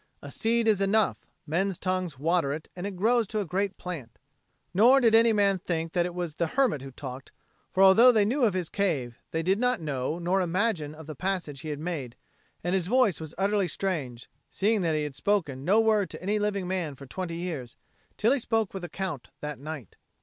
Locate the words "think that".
5.59-6.07